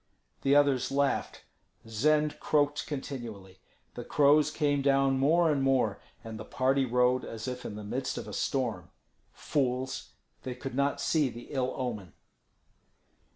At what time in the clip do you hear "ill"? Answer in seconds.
11.51-11.75